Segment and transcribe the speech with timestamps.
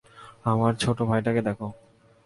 [0.45, 1.59] আমার ছোট ভাইটাকে দেখ!